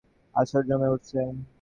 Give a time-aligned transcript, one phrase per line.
[0.35, 1.19] আসর জমে উঠছে।